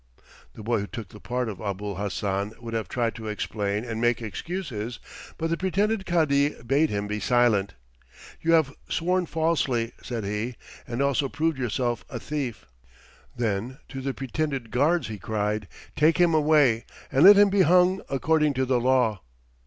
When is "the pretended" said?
5.51-6.07, 14.01-14.71